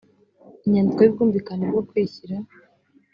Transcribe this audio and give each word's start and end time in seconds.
inyandiko 0.65 0.99
y 1.01 1.09
ubwumvikane 1.11 1.63
bwo 1.71 1.81
kwishyira 1.89 2.35